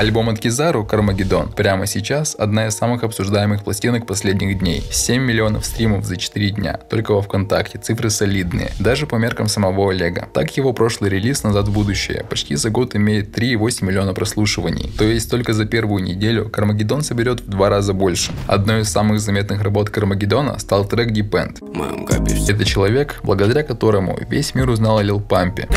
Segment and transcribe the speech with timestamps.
[0.00, 4.82] Альбом от Кизару «Кармагеддон» прямо сейчас одна из самых обсуждаемых пластинок последних дней.
[4.90, 6.80] 7 миллионов стримов за 4 дня.
[6.88, 10.26] Только во ВКонтакте цифры солидные, даже по меркам самого Олега.
[10.32, 14.90] Так его прошлый релиз «Назад в будущее» почти за год имеет 3,8 миллиона прослушиваний.
[14.96, 18.32] То есть только за первую неделю Кармагеддон соберет в два раза больше.
[18.46, 22.48] Одной из самых заметных работ Кармагеддона стал трек Deep End.
[22.48, 25.68] Это человек, благодаря которому весь мир узнал о Лил Пампе.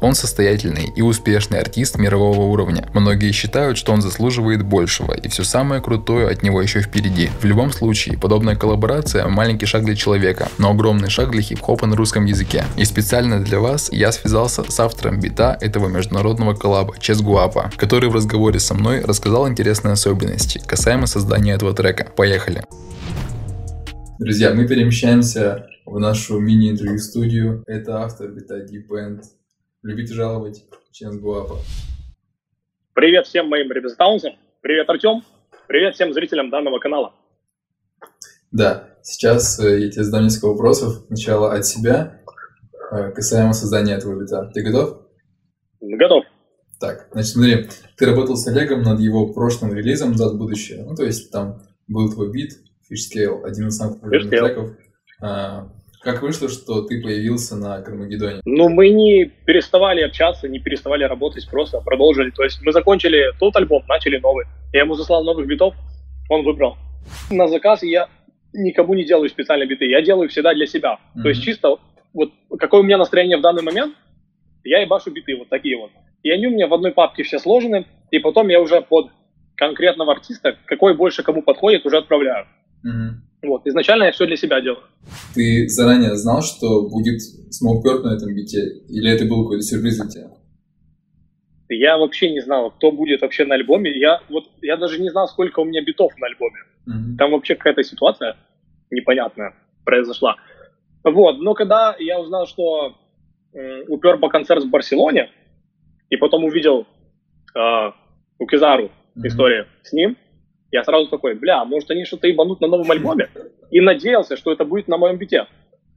[0.00, 2.86] Он состоятельный и успешный артист мирового уровня.
[2.94, 7.30] Многие считают, что он заслуживает большего, и все самое крутое от него еще впереди.
[7.40, 11.96] В любом случае, подобная коллаборация– маленький шаг для человека, но огромный шаг для хип-хопа на
[11.96, 12.64] русском языке.
[12.76, 18.08] И специально для вас я связался с автором бита этого международного коллаба Чес Гуапа, который
[18.08, 22.06] в разговоре со мной рассказал интересные особенности касаемо создания этого трека.
[22.16, 22.62] Поехали!
[24.18, 27.62] Друзья, мы перемещаемся в нашу мини-интервью студию.
[27.66, 29.22] Это автор бита Deep End
[29.88, 31.56] Любите жаловать, Ченс Гуапа.
[32.92, 34.34] Привет всем моим ребезтаунцам.
[34.60, 35.22] Привет, Артем.
[35.66, 37.14] Привет всем зрителям данного канала.
[38.52, 41.06] Да, сейчас э, я тебе задам несколько вопросов.
[41.06, 42.20] Сначала от себя,
[42.92, 44.50] э, касаемо создания этого бита.
[44.52, 45.06] Ты готов?
[45.80, 46.24] Готов.
[46.78, 50.84] Так, значит, смотри, ты работал с Олегом над его прошлым релизом «Назад в будущее».
[50.84, 52.50] Ну, то есть там был твой бит,
[52.92, 54.70] Fishscale, один из самых популярных треков.
[55.22, 58.40] А, как вышло, что ты появился на Кармагеддоне?
[58.44, 62.30] Ну, мы не переставали общаться, не переставали работать, просто продолжили.
[62.30, 64.46] То есть мы закончили тот альбом, начали новый.
[64.72, 65.74] Я ему заслал новых битов,
[66.28, 66.76] он выбрал.
[67.30, 68.08] На заказ я
[68.52, 70.98] никому не делаю специально биты, я делаю всегда для себя.
[71.14, 71.22] Mm-hmm.
[71.22, 71.76] То есть чисто
[72.12, 73.94] вот какое у меня настроение в данный момент,
[74.64, 75.90] я и башу биты вот такие вот.
[76.22, 79.10] И они у меня в одной папке все сложены, и потом я уже под
[79.56, 82.46] конкретного артиста, какой больше кому подходит, уже отправляю.
[82.84, 83.27] Mm-hmm.
[83.42, 84.82] Вот, изначально я все для себя делаю.
[85.34, 87.20] Ты заранее знал, что будет
[87.84, 88.82] Perp на этом бите?
[88.88, 90.30] Или это был какой-то сюрприз для тебя?
[91.68, 93.96] Я вообще не знал, кто будет вообще на альбоме.
[93.96, 96.60] Я, вот, я даже не знал, сколько у меня битов на альбоме.
[96.88, 97.16] Mm-hmm.
[97.18, 98.36] Там вообще какая-то ситуация
[98.90, 100.36] непонятная произошла.
[101.04, 102.96] Вот, но когда я узнал, что
[103.52, 105.30] э, у Перпа концерт в Барселоне,
[106.08, 106.86] и потом увидел
[107.54, 107.90] э,
[108.38, 109.26] у Кизару mm-hmm.
[109.26, 110.16] историю с ним,
[110.70, 113.28] я сразу такой, бля, может они что-то ебанут на новом альбоме?
[113.70, 115.46] И надеялся, что это будет на моем бите.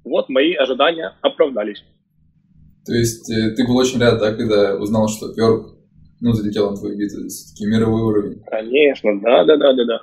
[0.04, 1.84] Вот мои ожидания оправдались.
[2.86, 5.76] То есть э, ты был очень рад, да, когда узнал, что Перк,
[6.20, 8.44] ну, залетел на твой бит, все-таки мировой уровень.
[8.50, 10.02] Конечно, да, да, да, да, да.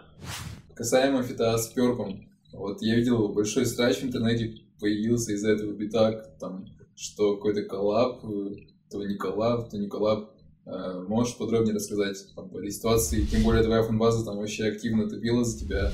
[0.75, 6.13] Касаемо фита с Перком, вот я видел большой страч в интернете появился из-за этого бита,
[6.41, 6.65] там,
[6.97, 8.51] что какой-то коллаб, э,
[8.91, 10.31] то не коллаб, то не коллаб.
[10.69, 13.23] Э, можешь подробнее рассказать об этой ситуации?
[13.23, 15.91] Тем более твоя фанбаза там вообще активно топила за тебя,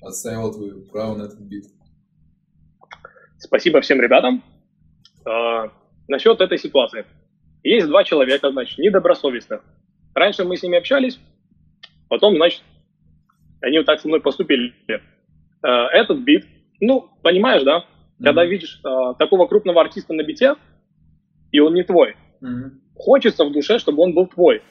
[0.00, 1.66] отстаивала твое право на этот бит.
[3.38, 4.42] Спасибо всем ребятам.
[5.26, 5.70] А,
[6.08, 7.04] насчет этой ситуации.
[7.62, 9.62] Есть два человека, значит, недобросовестных.
[10.14, 11.20] Раньше мы с ними общались,
[12.08, 12.62] потом, значит,
[13.60, 14.72] они вот так со мной поступили.
[15.60, 16.46] А, этот бит,
[16.80, 17.80] ну, понимаешь, да?
[17.80, 18.24] Mm-hmm.
[18.24, 20.54] Когда видишь а, такого крупного артиста на бите,
[21.52, 24.62] и он не твой, mm-hmm хочется в душе, чтобы он был твой.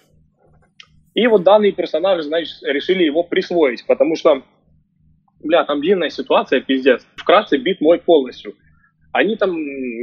[1.14, 4.44] И вот данный персонаж, значит, решили его присвоить, потому что,
[5.40, 7.08] бля, там длинная ситуация, пиздец.
[7.16, 8.56] Вкратце бит мой полностью.
[9.14, 9.56] Они там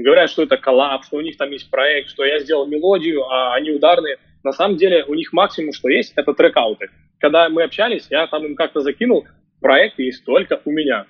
[0.02, 3.54] говорят, что это коллаб, что у них там есть проект, что я сделал мелодию, а
[3.54, 4.16] они ударные.
[4.42, 6.88] На самом деле у них максимум, что есть, это трекауты.
[7.20, 9.26] Когда мы общались, я там им как-то закинул,
[9.60, 11.04] проект есть только у меня.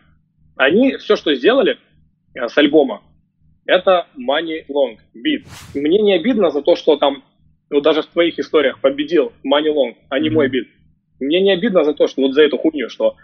[0.57, 1.79] Они все, что сделали
[2.35, 3.03] э, с альбома,
[3.67, 5.47] это Money Long Beat.
[5.75, 7.23] Мне не обидно за то, что там,
[7.71, 10.69] ну, даже в твоих историях победил Money Long, а не мой бит.
[11.21, 13.17] Мне не обидно за то, что вот за эту хуйню, что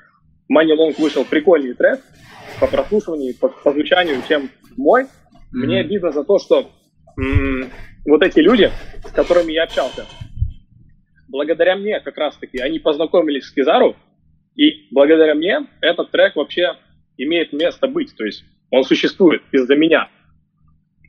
[0.53, 2.00] Money Long вышел прикольный трек
[2.60, 5.06] по прослушиванию, по, по звучанию, чем мой.
[5.50, 6.71] Мне обидно за то, что
[7.19, 7.71] м-
[8.06, 8.71] вот эти люди,
[9.04, 10.06] с которыми я общался,
[11.28, 13.97] благодаря мне как раз-таки они познакомились с Кизару,
[14.56, 16.77] и благодаря мне этот трек вообще
[17.16, 20.09] имеет место быть, то есть он существует из-за меня.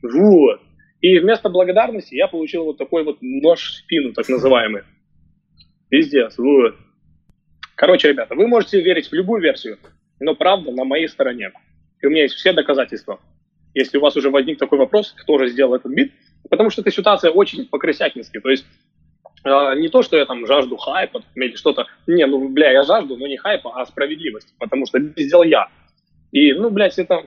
[0.02, 0.60] Вот.
[1.00, 4.82] И вместо благодарности я получил вот такой вот нож в спину, так называемый.
[5.88, 6.76] Пиздец, вот.
[7.74, 9.78] Короче, ребята, вы можете верить в любую версию,
[10.20, 11.52] но правда на моей стороне.
[12.02, 13.20] И у меня есть все доказательства.
[13.74, 16.12] Если у вас уже возник такой вопрос, кто же сделал этот бит,
[16.50, 18.40] потому что эта ситуация очень по-крысятински.
[18.40, 18.66] То есть
[19.44, 21.86] э, не то, что я там жажду хайпа или что-то.
[22.06, 25.68] Не, ну, бля, я жажду, но не хайпа, а справедливости, потому что сделал я.
[26.32, 27.24] И, ну, блядь, это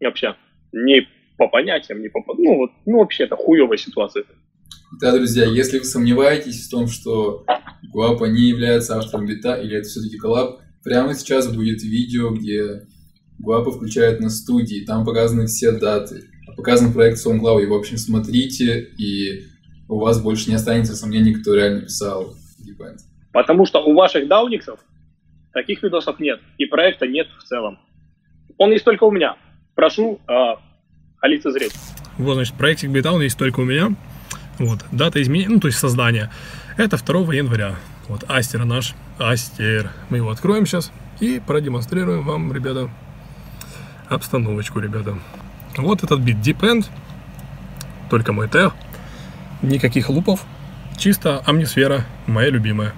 [0.00, 0.36] вообще
[0.72, 1.08] не
[1.38, 2.22] по понятиям, не по...
[2.36, 4.24] Ну, вот, ну, вообще, это хуевая ситуация.
[5.00, 7.44] Да, друзья, если вы сомневаетесь в том, что
[7.92, 12.86] Гуапа не является автором бита, или это все-таки коллаб, прямо сейчас будет видео, где
[13.38, 16.24] Гуапа включает на студии, там показаны все даты,
[16.56, 19.44] показан проект SoundCloud, и, в общем, смотрите, и
[19.88, 22.98] у вас больше не останется сомнений, кто реально писал Depend.
[23.32, 24.80] Потому что у ваших дауниксов
[25.52, 27.78] таких видосов нет, и проекта нет в целом.
[28.56, 29.36] Он есть только у меня.
[29.76, 30.18] Прошу
[31.22, 31.74] э, лицезреть.
[32.16, 33.94] Вот, значит, проектик Битаун есть только у меня.
[34.58, 36.30] Вот, дата изменения, ну, то есть создания,
[36.76, 37.76] это 2 января.
[38.08, 39.90] Вот, Астер наш, Астер.
[40.08, 42.90] Мы его откроем сейчас и продемонстрируем вам, ребята,
[44.08, 45.18] обстановочку, ребята.
[45.76, 46.86] Вот этот бит Deep End,
[48.10, 48.72] только мой тег,
[49.62, 50.44] никаких лупов,
[50.96, 52.94] чисто амнисфера, моя любимая.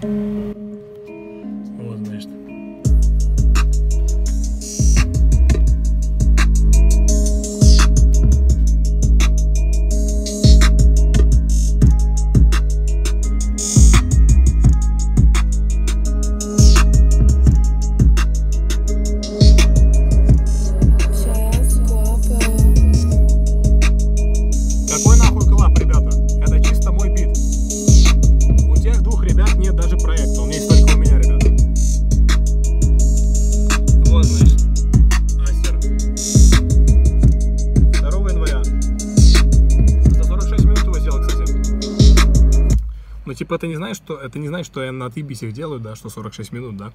[43.90, 46.76] Знаешь, что это не значит, что я на отъебись их делаю, да, что 46 минут,
[46.76, 46.92] да.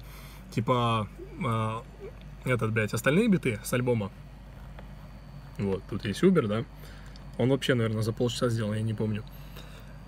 [0.54, 1.08] Типа,
[1.44, 1.78] э,
[2.44, 4.10] этот, блядь, остальные биты с альбома.
[5.58, 6.64] Вот, тут есть Uber, да.
[7.38, 9.22] Он вообще, наверное, за полчаса сделал, я не помню.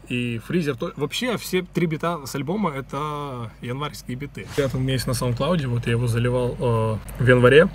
[0.08, 4.46] И фризер, то, вообще все три бита с альбома это январские биты.
[4.56, 7.68] Это у меня есть на SoundCloud, вот я его заливал э, в январе.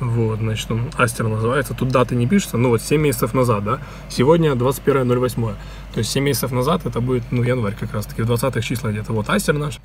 [0.00, 1.74] Вот, значит, он Астер называется.
[1.74, 3.80] Тут даты не пишется, ну вот 7 месяцев назад, да.
[4.08, 5.54] Сегодня 21.08.
[5.92, 8.90] То есть 7 месяцев назад это будет, ну, январь как раз таки, в 20-х числа
[8.90, 9.12] где-то.
[9.12, 9.80] Вот Астер наш.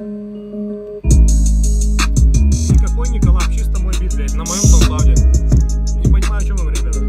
[2.69, 5.15] Никакой не коллаб, чисто мой бит, блядь, на моем SoundCloud е.
[5.97, 6.99] Не понимаю, о чем вы, ребята.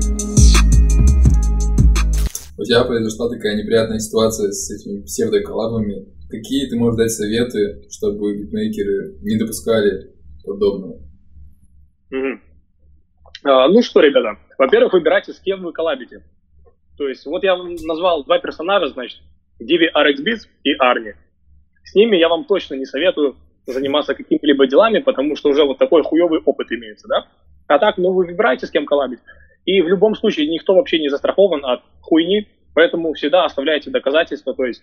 [2.56, 6.06] У тебя произошла такая неприятная ситуация с этими псевдоколлабами.
[6.31, 11.01] Какие ты можешь дать советы, чтобы битмейкеры не допускали подобного?
[12.11, 12.54] Mm-hmm.
[13.44, 16.23] А, ну что, ребята, во-первых, выбирайте, с кем вы коллабите.
[16.96, 19.20] То есть, вот я назвал два персонажа, значит,
[19.61, 21.14] Диви RxBeats и Арни.
[21.85, 23.37] С ними я вам точно не советую
[23.67, 27.26] заниматься какими-либо делами, потому что уже вот такой хуевый опыт имеется, да?
[27.67, 29.20] А так, ну, вы выбираете, с кем коллабить.
[29.64, 34.64] И в любом случае никто вообще не застрахован от хуйни, поэтому всегда оставляйте доказательства, то
[34.64, 34.82] есть,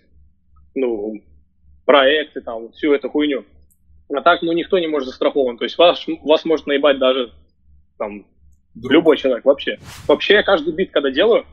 [0.75, 1.21] ну,
[1.85, 3.45] проекты, там, всю эту хуйню.
[4.13, 5.57] А так, ну, никто не может застрахован.
[5.57, 7.31] То есть вас, вас может наебать даже
[7.97, 8.25] там
[8.75, 8.91] Друг.
[8.91, 9.77] Любой человек вообще.
[10.07, 11.45] Вообще я каждый бит, когда делаю,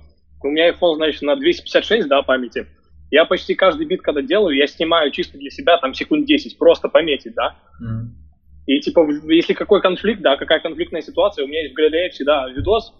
[0.42, 2.66] у меня iPhone, значит, на 256, да, памяти.
[3.10, 6.88] Я почти каждый бит, когда делаю, я снимаю чисто для себя там секунд 10, просто
[6.88, 7.56] пометить, да.
[7.82, 8.08] Mm.
[8.66, 12.48] И типа, если какой конфликт, да, какая конфликтная ситуация, у меня есть в галерее всегда
[12.50, 12.92] видос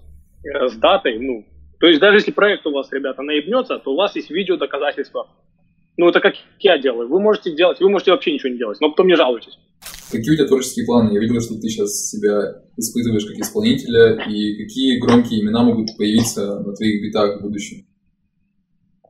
[0.44, 1.44] э, с датой, ну,
[1.79, 5.29] то есть даже если проект у вас, ребята, наебнется, то у вас есть видео доказательства.
[5.98, 7.08] Ну, это как я делаю.
[7.08, 9.58] Вы можете делать, вы можете вообще ничего не делать, но потом не жалуйтесь.
[10.12, 11.12] Какие у тебя творческие планы?
[11.12, 16.60] Я видел, что ты сейчас себя испытываешь как исполнителя, и какие громкие имена могут появиться
[16.60, 17.84] на твоих битах в будущем?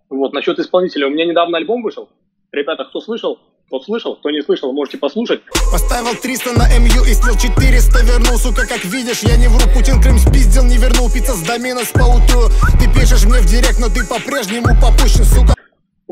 [0.08, 1.08] Вот, насчет исполнителя.
[1.08, 2.08] У меня недавно альбом вышел.
[2.52, 3.38] Ребята, кто слышал,
[3.69, 5.43] тот слышал, кто не слышал, можете послушать.
[5.70, 10.00] Поставил 300 на МЮ и слил 400, вернул, сука, как видишь, я не вру, Путин
[10.00, 12.49] Крым спиздил, не вернул, пицца с доминос по утру.
[12.81, 15.54] Ты пишешь мне в директ, но ты по-прежнему попущен, сука.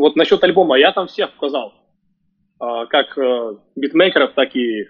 [0.06, 1.74] Вот насчет альбома, я там всех указал.
[2.60, 4.84] А, как э, битмейкеров, так и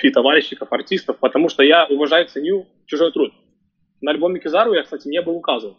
[0.00, 3.34] фи-товарищиков, артистов, потому что я уважаю, ценю чужой труд.
[4.00, 5.76] На альбоме Кизару я, кстати, не был указан.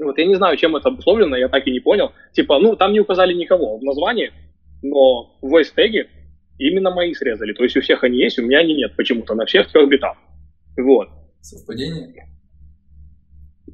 [0.00, 2.10] Вот я не знаю, чем это обусловлено, я так и не понял.
[2.32, 4.32] Типа, ну, там не указали никого в названии,
[4.82, 6.08] но в voice-теге
[6.58, 7.52] именно мои срезали.
[7.52, 10.16] То есть у всех они есть, у меня они нет почему-то, на всех трех битах.
[10.76, 11.08] Вот.
[11.40, 12.12] Совпадение?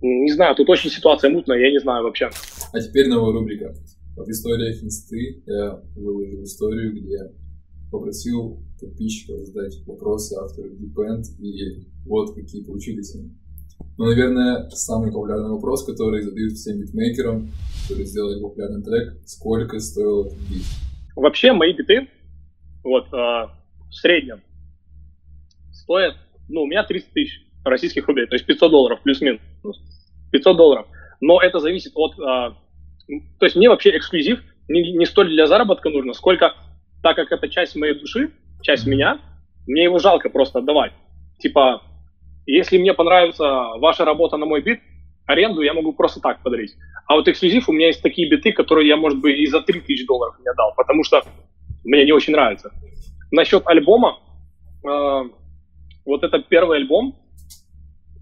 [0.03, 2.29] Не знаю, тут очень ситуация мутная, я не знаю вообще.
[2.75, 3.73] А теперь новая рубрика.
[4.19, 7.33] В историях инсты я выложил историю, где
[7.93, 13.31] попросил подписчиков задать вопросы автору Depend, и вот какие получились они.
[13.97, 17.49] Ну, наверное, самый популярный вопрос, который задают всем битмейкерам,
[17.83, 20.65] которые сделали популярный трек, сколько стоил этот бит?
[21.15, 22.09] Вообще, мои биты,
[22.83, 24.43] вот, э, в среднем
[25.71, 26.17] стоят,
[26.49, 29.41] ну, у меня 30 тысяч российских рублей, то есть 500 долларов плюс-минус,
[30.33, 30.87] 500 долларов.
[31.21, 32.55] Но это зависит от э,
[33.38, 36.55] то есть мне вообще эксклюзив не, не столь для заработка нужно, сколько,
[37.03, 38.31] так как это часть моей души,
[38.62, 39.21] часть меня,
[39.67, 40.93] мне его жалко просто отдавать.
[41.38, 41.83] Типа,
[42.47, 43.45] если мне понравится
[43.79, 44.81] ваша работа на мой бит,
[45.27, 46.75] аренду я могу просто так подарить.
[47.07, 50.07] А вот эксклюзив, у меня есть такие биты, которые я, может быть, и за 3000
[50.07, 51.23] долларов не отдал, потому что
[51.85, 52.71] мне не очень нравится.
[53.31, 54.19] Насчет альбома,
[54.85, 55.23] э,
[56.05, 57.17] вот это первый альбом,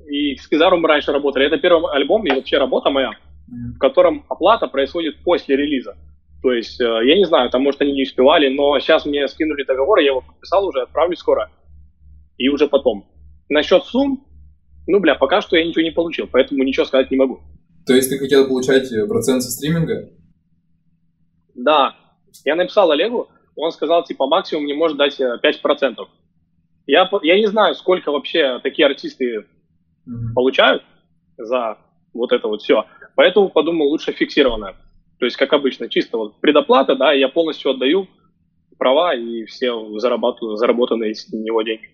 [0.08, 1.46] и с Кизаром мы раньше работали.
[1.46, 3.12] Это первый альбом и вообще работа моя,
[3.48, 5.96] в котором оплата происходит после релиза.
[6.42, 9.64] То есть, э, я не знаю, там, может, они не успевали, но сейчас мне скинули
[9.64, 11.50] договор, я его подписал уже, отправлю скоро.
[12.36, 13.06] И уже потом.
[13.48, 14.26] Насчет сумм,
[14.86, 17.40] ну, бля, пока что я ничего не получил, поэтому ничего сказать не могу.
[17.86, 20.10] То есть ты хотел получать э, процент со стриминга?
[21.54, 21.96] Да.
[22.44, 25.40] Я написал Олегу, он сказал, типа, максимум мне может дать 5%.
[25.42, 26.02] Э,
[26.86, 29.38] я, я не знаю, сколько вообще такие артисты
[30.06, 30.34] mm-hmm.
[30.34, 30.84] получают
[31.38, 31.78] за
[32.12, 32.84] вот это вот все.
[33.16, 34.76] Поэтому подумал, лучше фиксированное.
[35.18, 38.06] То есть, как обычно, чисто вот предоплата, да, я полностью отдаю
[38.78, 41.88] права и все зарабатываю, заработанные с него деньги.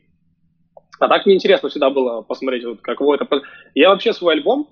[0.98, 3.42] А так мне интересно всегда было посмотреть, вот каково это.
[3.74, 4.68] Я вообще свой альбом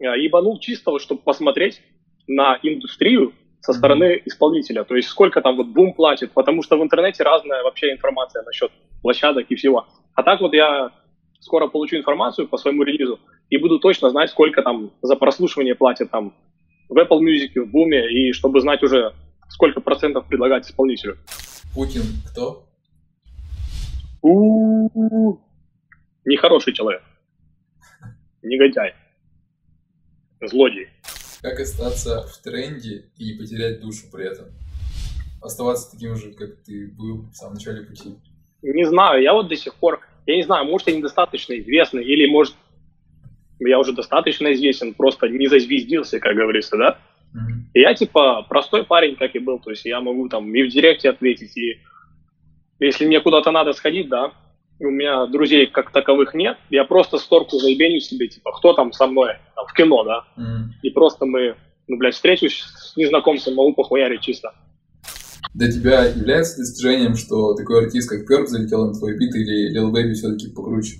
[0.00, 1.80] э, ебанул чисто, вот, чтобы посмотреть
[2.26, 4.84] на индустрию со стороны исполнителя.
[4.84, 8.72] То есть сколько там вот бум платит, потому что в интернете разная вообще информация насчет
[9.02, 9.86] площадок и всего.
[10.14, 10.92] А так вот я
[11.40, 13.20] скоро получу информацию по своему релизу
[13.50, 16.34] и буду точно знать, сколько там за прослушивание платят там
[16.88, 19.14] в Apple Music, в Буме, и чтобы знать уже,
[19.48, 21.18] сколько процентов предлагать исполнителю.
[21.74, 22.66] Путин кто?
[24.22, 25.40] У-у-у.
[26.24, 27.02] Нехороший человек.
[28.42, 28.94] Негодяй.
[30.40, 30.88] Злодей.
[31.42, 34.46] Как остаться в тренде и не потерять душу при этом?
[35.42, 38.14] Оставаться таким же, как ты был в самом начале пути?
[38.62, 42.26] Не знаю, я вот до сих пор, я не знаю, может, я недостаточно известный, или,
[42.26, 42.54] может,
[43.66, 46.98] я уже достаточно известен, просто не зазвездился, как говорится, да?
[47.34, 47.60] Mm-hmm.
[47.74, 51.10] Я, типа, простой парень, как и был, то есть я могу там и в директе
[51.10, 51.80] ответить, и
[52.80, 54.32] если мне куда-то надо сходить, да,
[54.80, 59.06] у меня друзей как таковых нет, я просто сторку заебеню себе, типа, кто там со
[59.06, 60.80] мной, там, в кино, да, mm-hmm.
[60.82, 61.56] и просто мы,
[61.88, 64.52] ну, блядь, встречусь с незнакомцем, могу похуярить чисто.
[65.54, 69.92] Для тебя является достижением, что такой артист, как Перп, залетел на твой бит, или Lil
[69.92, 70.96] Baby все-таки покруче?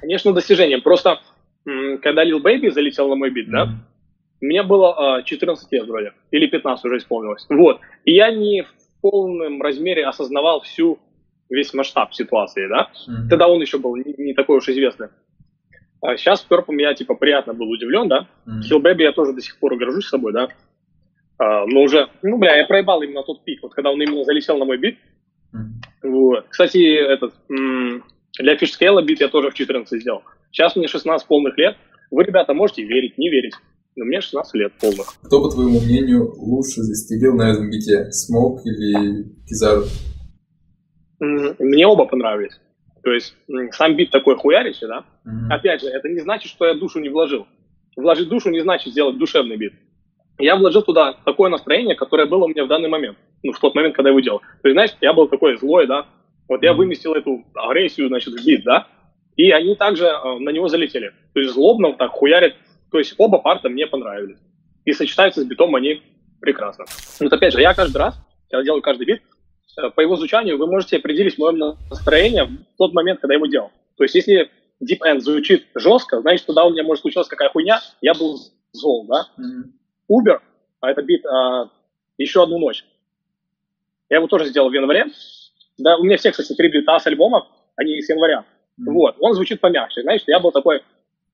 [0.00, 0.82] Конечно, достижением.
[0.82, 1.20] Просто,
[2.02, 3.52] когда Lil Baby залетел на мой бит, mm-hmm.
[3.52, 3.68] да,
[4.40, 7.46] мне было 14 а, лет вроде, или 15 уже исполнилось.
[7.48, 7.80] Вот.
[8.04, 8.68] И я не в
[9.00, 10.98] полном размере осознавал всю
[11.50, 12.90] весь масштаб ситуации, да.
[13.08, 13.28] Mm-hmm.
[13.30, 15.08] Тогда он еще был не, не такой уж известный.
[16.00, 18.28] А сейчас Перпом я, типа, приятно был удивлен, да.
[18.46, 18.82] Mm-hmm.
[18.82, 20.48] Baby я тоже до сих пор горжусь собой, да.
[21.38, 24.58] А, но уже, ну, бля, я проебал именно тот пик, вот когда он именно залетел
[24.58, 24.98] на мой бит.
[25.54, 26.10] Mm-hmm.
[26.10, 26.46] Вот.
[26.48, 28.04] Кстати, этот, м-
[28.38, 30.22] для Fishscale а бит я тоже в 14 сделал.
[30.50, 31.76] Сейчас мне 16 полных лет.
[32.10, 33.54] Вы, ребята, можете верить, не верить.
[33.96, 35.06] Но мне 16 лет полных.
[35.22, 38.10] Кто, по твоему мнению, лучше застелил на этом бите?
[38.12, 39.84] Смок или Кизару?
[41.20, 42.60] Мне оба понравились.
[43.02, 43.34] То есть
[43.72, 45.04] сам бит такой хуярищий, да?
[45.26, 45.50] Mm-hmm.
[45.50, 47.46] Опять же, это не значит, что я душу не вложил.
[47.96, 49.72] Вложить душу не значит сделать душевный бит.
[50.38, 53.18] Я вложил туда такое настроение, которое было у меня в данный момент.
[53.42, 54.40] Ну, в тот момент, когда я его делал.
[54.62, 56.06] То есть, знаешь, я был такой злой, да?
[56.48, 58.86] Вот я выместил эту агрессию, значит, в бит, да?
[59.38, 61.12] И они также э, на него залетели.
[61.32, 62.54] То есть злобно так хуярят.
[62.92, 64.38] То есть оба парта мне понравились.
[64.84, 66.02] И сочетаются с битом они
[66.40, 66.84] прекрасно.
[67.20, 69.22] Вот опять же, я каждый раз, я делаю каждый бит,
[69.78, 73.46] Э, по его звучанию вы можете определить мое настроение в тот момент, когда я его
[73.46, 73.70] делал.
[73.96, 74.50] То есть если
[74.82, 78.38] Deep End звучит жестко, значит, туда у меня может случилась какая хуйня, я был
[78.72, 79.28] зол, да?
[79.38, 79.70] Mm-hmm.
[80.10, 80.38] Uber,
[80.80, 81.70] а это бит а,
[82.16, 82.84] еще одну ночь.
[84.08, 85.06] Я его тоже сделал в январе.
[85.76, 88.44] Да, у меня все, кстати, три бита с альбома, они с января.
[88.78, 88.92] Mm-hmm.
[88.92, 90.02] Вот, он звучит помягче.
[90.02, 90.82] Знаешь, я был такой,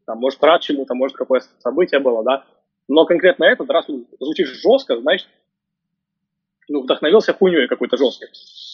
[0.06, 2.44] там, может, рад чему-то, может, какое событие было, да?
[2.88, 5.28] Но конкретно этот раз звучит жестко, значит,
[6.68, 8.28] ну, вдохновился хуйней какой-то жесткой.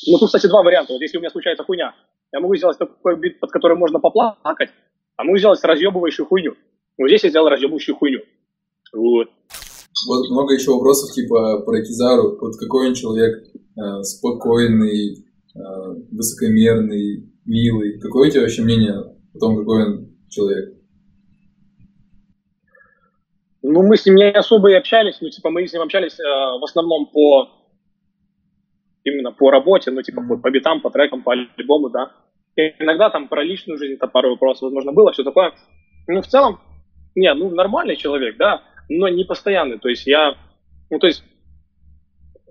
[0.07, 0.93] Ну, тут, кстати, два варианта.
[0.93, 1.95] Вот если у меня случается хуйня,
[2.33, 4.71] я могу сделать такой бит, под который можно поплакать,
[5.17, 6.55] а могу сделать разъебывающую хуйню.
[6.99, 8.21] Вот здесь я сделал разъебывающую хуйню.
[8.93, 9.29] Вот.
[10.07, 12.39] Вот много еще вопросов типа про Кизару.
[12.41, 15.61] Вот какой он человек э, спокойный, э,
[16.11, 17.99] высокомерный, милый.
[18.00, 20.76] Какое у тебя вообще мнение о том, какой он человек?
[23.62, 26.23] Ну, мы с ним не особо и общались, ну, типа, мы с ним общались э,
[26.23, 27.49] в основном по
[29.04, 30.40] именно по работе, ну, типа, mm-hmm.
[30.40, 32.12] по битам, по трекам, по альбому, да.
[32.57, 35.52] И иногда там про личную жизнь, то пару вопросов, возможно, было, все такое.
[36.07, 36.61] Ну, в целом,
[37.14, 39.78] нет, ну, нормальный человек, да, но не постоянный.
[39.78, 40.37] То есть я,
[40.90, 41.23] ну, то есть,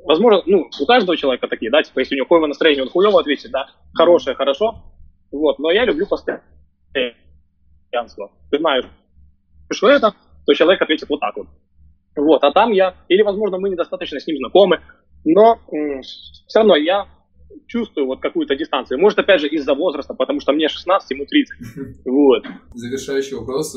[0.06, 3.20] возможно, ну, у каждого человека такие, да, типа, если у него хуевое настроение, он хуево
[3.20, 4.84] ответит, да, хорошее, хорошо,
[5.32, 6.48] вот, но я люблю постоянство.
[6.92, 8.86] Ты знаешь,
[9.72, 10.14] что это,
[10.46, 11.48] то человек ответит вот так вот.
[12.16, 14.82] Вот, а там я, или, возможно, мы недостаточно с ним знакомы,
[15.24, 15.60] но
[16.48, 17.08] все равно я
[17.68, 19.00] чувствую вот какую-то дистанцию.
[19.00, 22.04] Может, опять же, из-за возраста, потому что мне 16, ему 30.
[22.06, 22.46] Вот.
[22.74, 23.76] Завершающий вопрос.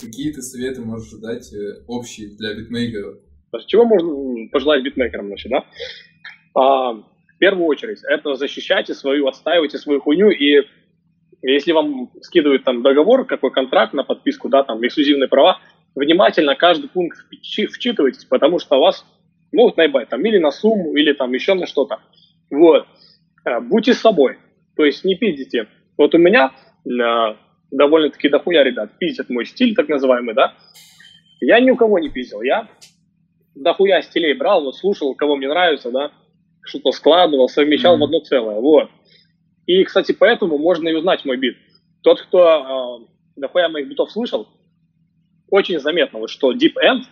[0.00, 3.18] Какие ты советы можешь дать э, общие для битмейкеров?
[3.66, 5.64] Чего можно пожелать битмейкерам, значит, да?
[6.54, 10.66] А, в первую очередь, это защищайте свою, отстаивайте свою хуйню и
[11.46, 15.60] если вам скидывают там договор, какой контракт на подписку, да, там эксклюзивные права,
[15.94, 17.18] внимательно каждый пункт
[17.70, 19.04] вчитывайтесь, потому что вас
[19.52, 21.98] могут наебать там или на сумму, или там еще на что-то.
[22.50, 22.86] Вот.
[23.44, 24.38] Э, будьте собой.
[24.74, 25.68] То есть не пиздите.
[25.98, 26.52] Вот у меня
[26.86, 27.36] э,
[27.70, 30.54] довольно-таки дохуя ребят пиздят мой стиль, так называемый, да.
[31.40, 32.40] Я ни у кого не пиздил.
[32.40, 32.68] Я
[33.54, 36.12] дохуя стилей брал, вот слушал, кого мне нравится, да,
[36.62, 38.00] что-то складывал, совмещал mm-hmm.
[38.00, 38.60] в одно целое.
[38.60, 38.90] Вот.
[39.66, 41.56] И, кстати, поэтому можно и узнать мой бит.
[42.02, 44.48] Тот, кто э, дохуя моих битов слышал,
[45.48, 47.02] очень заметно, вот, что Deep End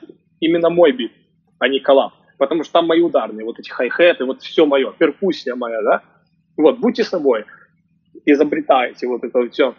[0.41, 1.13] именно мой бит,
[1.59, 2.13] а не коллаб.
[2.39, 6.03] Потому что там мои ударные, вот эти хай-хеты, вот все мое, перкуссия моя, да.
[6.57, 7.45] Вот, будьте собой,
[8.25, 9.75] изобретайте вот это вот все.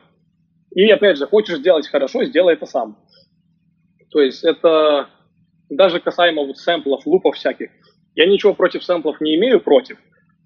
[0.71, 2.97] И, опять же, хочешь сделать хорошо, сделай это сам.
[4.09, 5.09] То есть это
[5.75, 7.69] даже касаемо вот сэмплов, лупов всяких.
[8.15, 9.97] Я ничего против сэмплов не имею против,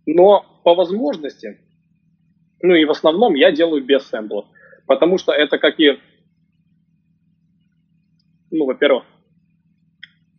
[0.06, 1.58] но по возможности
[2.62, 4.46] ну и в основном я делаю без сэмплов,
[4.86, 6.00] потому что это как и,
[8.52, 9.04] ну, во-первых,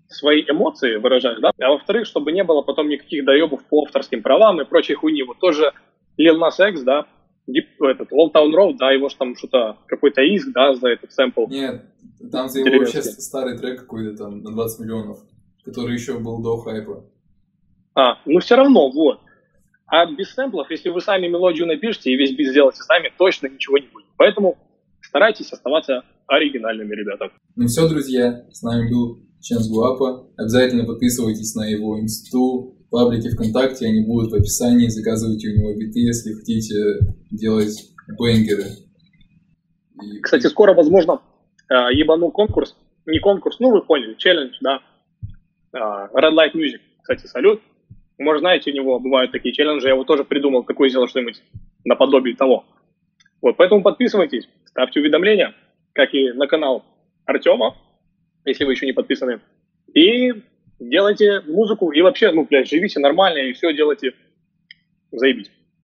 [0.08, 4.60] свои эмоции выражаешь, да, а во-вторых, чтобы не было потом никаких доебов по авторским правам
[4.60, 5.22] и прочей хуйни.
[5.22, 5.72] Вот тоже
[6.18, 7.06] Lil Nas X, да,
[7.46, 11.46] этот Old Town Road, да, его же там что-то, какой-то иск, да, за этот сэмпл.
[11.48, 11.84] Нет,
[12.30, 15.18] там за его вообще старый трек какой-то там на 20 миллионов,
[15.64, 17.04] который еще был до хайпа.
[17.94, 19.20] А, ну все равно, вот.
[19.86, 23.78] А без сэмплов, если вы сами мелодию напишете и весь бит сделаете сами, точно ничего
[23.78, 24.06] не будет.
[24.16, 24.58] Поэтому
[25.00, 27.30] старайтесь оставаться оригинальными, ребята.
[27.56, 30.28] Ну все, друзья, с нами был Ченс Гуапа.
[30.36, 34.88] Обязательно подписывайтесь на его инсту, паблики ВКонтакте, они будут в описании.
[34.88, 36.74] Заказывайте у него биты, если хотите
[37.30, 37.74] делать
[38.08, 38.64] бенгеры.
[40.02, 40.20] И...
[40.20, 41.20] Кстати, скоро, возможно,
[41.70, 42.76] э, ебану конкурс.
[43.06, 44.80] Не конкурс, ну вы поняли, челлендж, да.
[45.72, 46.80] Э, Red Light Music.
[47.00, 47.62] Кстати, салют.
[48.18, 51.42] Может, знаете, у него бывают такие челленджи, я его тоже придумал, такое сделал что-нибудь
[51.84, 52.64] наподобие того.
[53.40, 55.54] Вот, поэтому подписывайтесь, ставьте уведомления,
[55.92, 56.84] как и на канал
[57.24, 57.76] Артема,
[58.44, 59.40] если вы еще не подписаны.
[59.94, 60.32] И
[60.80, 64.14] делайте музыку, и вообще, ну, блядь, живите нормально, и все делайте
[65.12, 65.50] заебись.